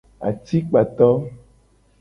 [0.27, 1.07] Atikpato.